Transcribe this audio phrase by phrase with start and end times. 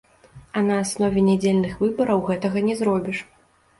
[0.61, 3.17] А на аснове нядзельных выбараў гэтага не зробіш.